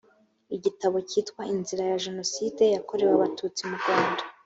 igitabo 0.55 0.95
cyitwa 1.09 1.41
“inzira 1.53 1.83
ya 1.91 1.97
jenoside 2.05 2.63
yakorewe 2.75 3.11
abatutsi 3.15 3.61
mu 3.69 3.75
rwanda” 3.81 4.23